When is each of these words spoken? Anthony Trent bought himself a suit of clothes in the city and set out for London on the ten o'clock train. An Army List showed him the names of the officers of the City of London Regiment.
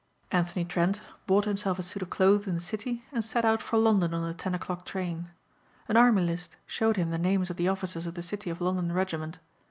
Anthony 0.31 0.65
Trent 0.65 0.99
bought 1.27 1.45
himself 1.45 1.77
a 1.77 1.83
suit 1.83 2.01
of 2.01 2.09
clothes 2.09 2.47
in 2.47 2.55
the 2.55 2.59
city 2.59 3.05
and 3.11 3.23
set 3.23 3.45
out 3.45 3.61
for 3.61 3.77
London 3.77 4.15
on 4.15 4.23
the 4.23 4.33
ten 4.33 4.55
o'clock 4.55 4.83
train. 4.83 5.29
An 5.87 5.95
Army 5.95 6.23
List 6.23 6.57
showed 6.65 6.97
him 6.97 7.11
the 7.11 7.19
names 7.19 7.51
of 7.51 7.57
the 7.57 7.67
officers 7.69 8.07
of 8.07 8.15
the 8.15 8.23
City 8.23 8.49
of 8.49 8.61
London 8.61 8.93
Regiment. 8.93 9.37